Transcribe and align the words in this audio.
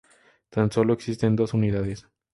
Tan 0.49 0.71
sólo 0.71 0.93
existen 0.93 1.35
dos 1.35 1.53
unidades. 1.53 2.07